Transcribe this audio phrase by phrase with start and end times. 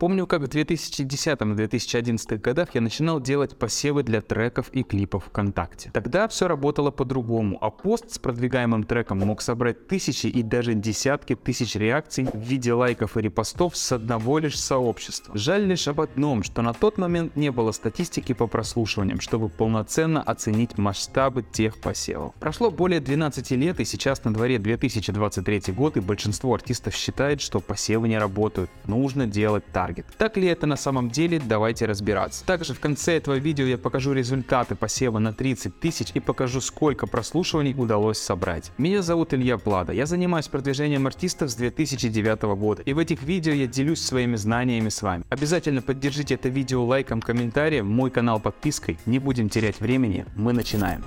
[0.00, 5.90] Помню, как в 2010-2011 годах я начинал делать посевы для треков и клипов ВКонтакте.
[5.92, 11.34] Тогда все работало по-другому, а пост с продвигаемым треком мог собрать тысячи и даже десятки
[11.34, 15.36] тысяч реакций в виде лайков и репостов с одного лишь сообщества.
[15.36, 20.22] Жаль лишь об одном, что на тот момент не было статистики по прослушиваниям, чтобы полноценно
[20.22, 22.36] оценить масштабы тех посевов.
[22.38, 27.58] Прошло более 12 лет и сейчас на дворе 2023 год и большинство артистов считает, что
[27.58, 30.06] посевы не работают, нужно делать так таргет.
[30.18, 32.44] Так ли это на самом деле, давайте разбираться.
[32.44, 37.06] Также в конце этого видео я покажу результаты посева на 30 тысяч и покажу сколько
[37.06, 38.70] прослушиваний удалось собрать.
[38.78, 43.52] Меня зовут Илья Влада, я занимаюсь продвижением артистов с 2009 года и в этих видео
[43.52, 45.24] я делюсь своими знаниями с вами.
[45.30, 48.98] Обязательно поддержите это видео лайком, комментарием, мой канал подпиской.
[49.06, 51.04] Не будем терять времени, мы начинаем.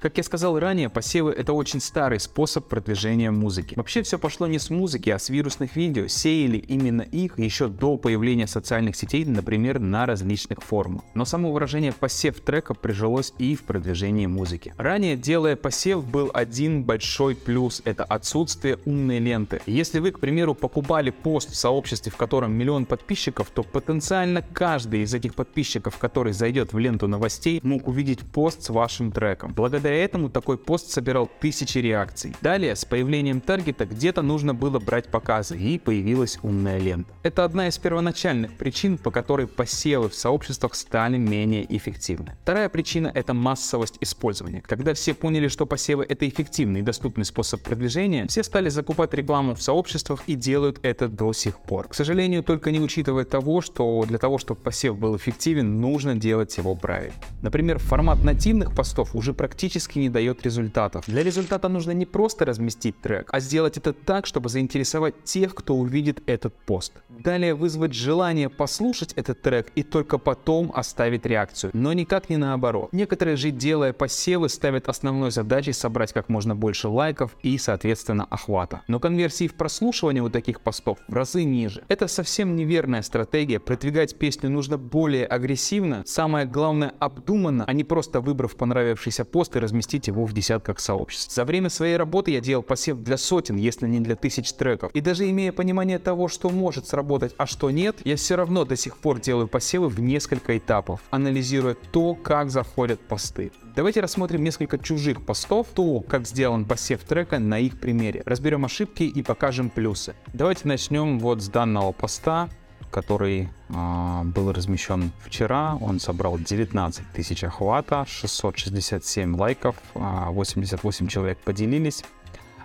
[0.00, 3.74] Как я сказал ранее, посевы это очень старый способ продвижения музыки.
[3.76, 6.06] Вообще все пошло не с музыки, а с вирусных видео.
[6.06, 11.02] Сеяли именно их еще до появления социальных сетей, например, на различных форумах.
[11.12, 14.72] Но само выражение посев трека прижилось и в продвижении музыки.
[14.78, 19.60] Ранее, делая посев, был один большой плюс– это отсутствие умной ленты.
[19.66, 25.02] Если вы, к примеру, покупали пост в сообществе, в котором миллион подписчиков, то потенциально каждый
[25.02, 29.52] из этих подписчиков, который зайдет в ленту новостей, мог увидеть пост с вашим треком.
[29.52, 32.32] Благодаря Благодаря этому такой пост собирал тысячи реакций.
[32.42, 37.10] Далее, с появлением таргета где-то нужно было брать показы, и появилась умная лента.
[37.24, 42.36] Это одна из первоначальных причин, по которой посевы в сообществах стали менее эффективны.
[42.42, 44.62] Вторая причина— это массовость использования.
[44.64, 49.56] Когда все поняли, что посевы— это эффективный и доступный способ продвижения, все стали закупать рекламу
[49.56, 51.88] в сообществах и делают это до сих пор.
[51.88, 56.56] К сожалению, только не учитывая того, что для того, чтобы посев был эффективен, нужно делать
[56.58, 57.14] его правильно.
[57.42, 61.04] Например, формат нативных постов уже практически практически не дает результатов.
[61.06, 65.74] Для результата нужно не просто разместить трек, а сделать это так, чтобы заинтересовать тех, кто
[65.74, 66.92] увидит этот пост.
[67.22, 72.88] Далее вызвать желание послушать этот трек и только потом оставить реакцию, но никак не наоборот.
[72.92, 78.80] Некоторые же, делая посевы, ставят основной задачей собрать как можно больше лайков и, соответственно, охвата.
[78.88, 81.84] Но конверсии в прослушивание у таких постов в разы ниже.
[81.88, 83.60] Это совсем неверная стратегия.
[83.60, 89.58] Продвигать песню нужно более агрессивно, самое главное обдуманно, а не просто выбрав понравившийся пост и
[89.58, 91.34] разместить его в десятках сообществ.
[91.34, 94.90] За время своей работы я делал посев для сотен, если не для тысяч треков.
[94.94, 98.76] И даже имея понимание того, что может сработать, а что нет, я все равно до
[98.76, 103.52] сих пор делаю посевы в несколько этапов, анализируя то, как заходят посты.
[103.74, 108.22] Давайте рассмотрим несколько чужих постов, то, как сделан посев трека на их примере.
[108.26, 110.14] Разберем ошибки и покажем плюсы.
[110.32, 112.48] Давайте начнем вот с данного поста
[112.90, 115.76] который э, был размещен вчера.
[115.80, 122.04] Он собрал 19 тысяч охвата, 667 лайков, э, а, 88 человек поделились.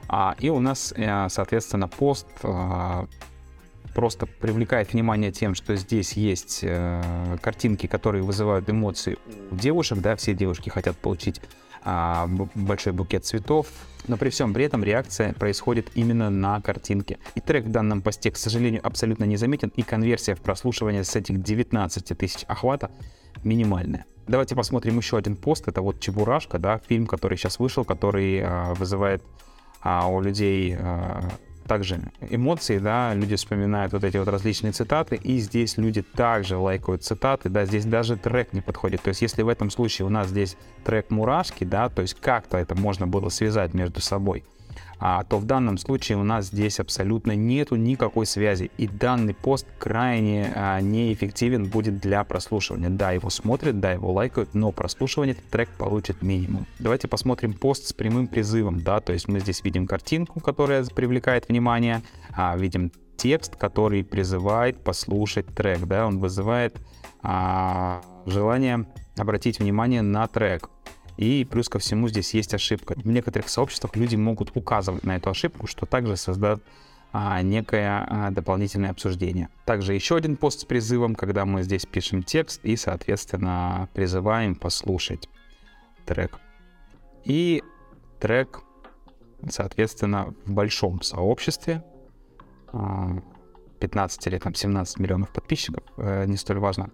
[0.08, 3.06] А, и у нас, э, соответственно, пост э,
[3.96, 9.18] просто привлекает внимание тем, что здесь есть э, картинки, которые вызывают эмоции
[9.50, 11.42] у девушек, да, все девушки хотят получить
[11.88, 13.68] а, большой букет цветов,
[14.08, 17.20] но при всем при этом реакция происходит именно на картинке.
[17.36, 21.16] И трек в данном посте, к сожалению, абсолютно не заметен, и конверсия в прослушивание с
[21.16, 22.92] этих 19 тысяч охвата
[23.44, 24.06] минимальная.
[24.28, 25.68] Давайте посмотрим еще один пост.
[25.68, 29.22] Это вот Чебурашка, да, фильм, который сейчас вышел, который а, вызывает
[29.82, 31.30] а, у людей а,
[31.68, 32.00] также
[32.30, 37.50] эмоции, да, люди вспоминают вот эти вот различные цитаты, и здесь люди также лайкают цитаты,
[37.50, 39.02] да, здесь даже трек не подходит.
[39.02, 42.58] То есть если в этом случае у нас здесь трек «Мурашки», да, то есть как-то
[42.58, 44.44] это можно было связать между собой,
[45.00, 48.72] а, то в данном случае у нас здесь абсолютно нету никакой связи.
[48.78, 52.90] И данный пост крайне а, неэффективен будет для прослушивания.
[52.90, 56.66] Да, его смотрят, да, его лайкают, но прослушивание трек получит минимум.
[56.80, 61.50] Давайте посмотрим пост с прямым призывом, да, то есть мы здесь видим картинку, которая привлекает
[61.50, 66.78] внимание, а, видим текст, который призывает послушать трек, да, он вызывает
[67.22, 68.86] а, желание
[69.18, 70.70] обратить внимание на трек.
[71.18, 72.96] И плюс ко всему здесь есть ошибка.
[72.96, 76.62] В некоторых сообществах люди могут указывать на эту ошибку, что также создает
[77.14, 79.48] а, некое а, дополнительное обсуждение.
[79.66, 85.30] Также еще один пост с призывом, когда мы здесь пишем текст и, соответственно, призываем послушать
[86.06, 86.40] трек.
[87.24, 87.64] И
[88.20, 88.60] трек,
[89.50, 91.84] соответственно, в большом сообществе,
[92.72, 96.90] 15 а, или там 17 миллионов подписчиков, э, не столь важно,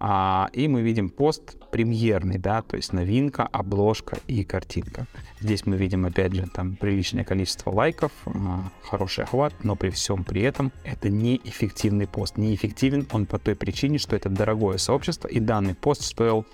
[0.00, 5.06] а, и мы видим пост премьерный, да, то есть новинка, обложка и картинка.
[5.40, 10.24] Здесь мы видим, опять же, там приличное количество лайков, а, хороший охват, но при всем
[10.24, 12.38] при этом это неэффективный пост.
[12.38, 16.46] Неэффективен он по той причине, что это дорогое сообщество, и данный пост стоил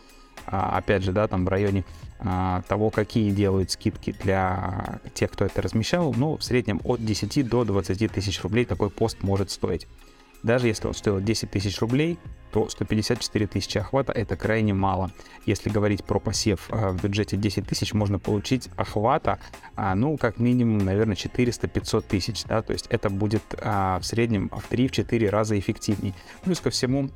[0.47, 1.85] а, опять же, да, там в районе
[2.19, 7.49] а, того, какие делают скидки для тех, кто это размещал, ну, в среднем от 10
[7.49, 9.87] до 20 тысяч рублей такой пост может стоить.
[10.43, 12.19] Даже если он стоил 10 тысяч рублей,
[12.57, 15.11] то 154 тысячи охвата это крайне мало.
[15.45, 19.39] Если говорить про посев а, в бюджете 10 тысяч, можно получить охвата,
[19.75, 24.73] а, ну, как минимум, наверное, 400-500 тысяч, да, то есть это будет в среднем в
[24.73, 26.15] 3-4 раза эффективнее.
[26.45, 27.11] Плюс ко всему,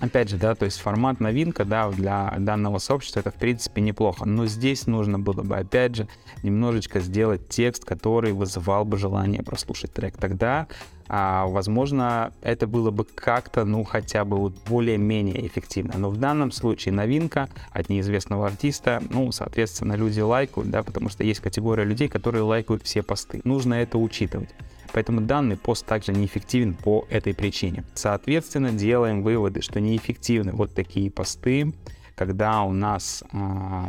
[0.00, 4.24] Опять же, да, то есть формат новинка, да, для данного сообщества это в принципе неплохо,
[4.24, 6.08] но здесь нужно было бы, опять же,
[6.42, 10.16] немножечко сделать текст, который вызывал бы желание прослушать трек.
[10.16, 10.68] Тогда,
[11.06, 15.98] а, возможно, это было бы как-то, ну, хотя бы вот более-менее эффективно.
[15.98, 21.24] Но в данном случае новинка от неизвестного артиста, ну, соответственно, люди лайкают, да, потому что
[21.24, 23.42] есть категория людей, которые лайкают все посты.
[23.44, 24.48] Нужно это учитывать.
[24.92, 27.84] Поэтому данный пост также неэффективен по этой причине.
[27.94, 31.72] Соответственно, делаем выводы, что неэффективны вот такие посты,
[32.20, 33.38] когда у нас э,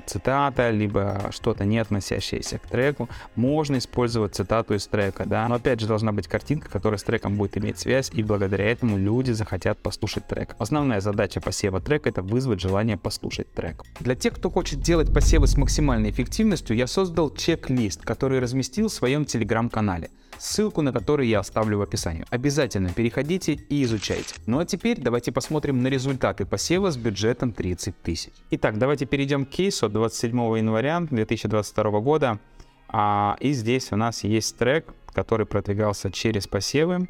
[0.06, 5.82] цитата, либо что-то не относящееся к треку, можно использовать цитату из трека, да, но опять
[5.82, 9.80] же должна быть картинка, которая с треком будет иметь связь, и благодаря этому люди захотят
[9.80, 10.56] послушать трек.
[10.60, 13.84] Основная задача посева трека это вызвать желание послушать трек.
[14.00, 18.94] Для тех, кто хочет делать посевы с максимальной эффективностью, я создал чек-лист, который разместил в
[18.94, 20.10] своем телеграм-канале
[20.42, 22.26] ссылку на который я оставлю в описании.
[22.30, 24.36] Обязательно переходите и изучайте.
[24.48, 28.32] Ну а теперь давайте посмотрим на результаты посева с бюджетом 30 тысяч.
[28.50, 32.40] Итак, давайте перейдем к кейсу 27 января 2022 года.
[32.88, 37.08] А, и здесь у нас есть трек, который продвигался через посевы.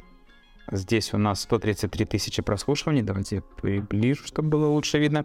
[0.70, 3.02] Здесь у нас 133 тысячи прослушиваний.
[3.02, 5.24] Давайте я приближу, чтобы было лучше видно.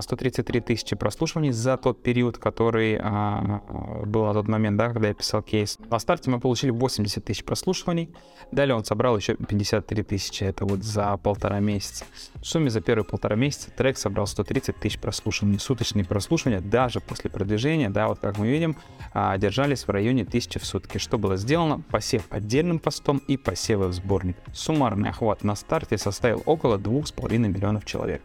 [0.00, 3.60] 133 а, тысячи прослушиваний за тот период, который а,
[4.06, 5.78] был на тот момент, да, когда я писал кейс.
[5.90, 8.14] На старте мы получили 80 тысяч прослушиваний.
[8.52, 10.44] Далее он собрал еще 53 тысячи.
[10.44, 12.04] Это вот за полтора месяца.
[12.36, 15.58] В сумме за первые полтора месяца трек собрал 130 тысяч прослушиваний.
[15.58, 18.76] Суточные прослушивания даже после продвижения, да, вот как мы видим,
[19.12, 20.98] а, держались в районе 1000 в сутки.
[20.98, 21.82] Что было сделано?
[21.90, 24.36] Посев отдельным постом и посевы в сборник
[24.68, 28.22] суммарный охват на старте составил около 2,5 миллионов человек.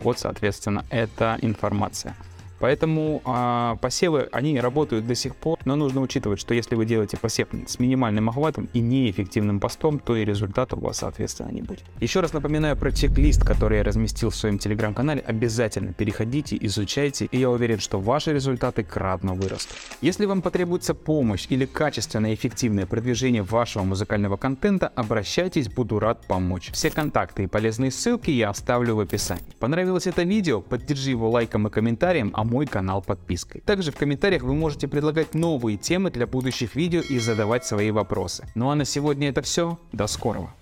[0.00, 2.16] Вот, соответственно, эта информация.
[2.60, 7.16] Поэтому э, посевы, они работают до сих пор, но нужно учитывать, что если вы делаете
[7.16, 11.82] посев с минимальным охватом и неэффективным постом, то и результата у вас, соответственно, не будет.
[12.00, 15.22] Еще раз напоминаю про чек-лист, который я разместил в своем телеграм-канале.
[15.26, 19.76] Обязательно переходите, изучайте, и я уверен, что ваши результаты кратно вырастут.
[20.02, 26.70] Если вам потребуется помощь или качественное эффективное продвижение вашего музыкального контента, обращайтесь, буду рад помочь.
[26.72, 29.44] Все контакты и полезные ссылки я оставлю в описании.
[29.58, 30.60] Понравилось это видео?
[30.60, 33.60] Поддержи его лайком и комментарием, а мой канал подпиской.
[33.60, 38.46] Также в комментариях вы можете предлагать новые темы для будущих видео и задавать свои вопросы.
[38.54, 39.78] Ну а на сегодня это все.
[39.92, 40.52] До скорого.